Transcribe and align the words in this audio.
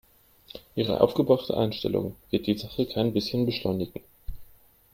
Ihre 0.73 0.99
aufgebrachte 0.99 1.55
Einstellung 1.55 2.15
wird 2.31 2.47
die 2.47 2.57
Sache 2.57 2.87
kein 2.87 3.13
bisschen 3.13 3.45
beschleunigen. 3.45 4.01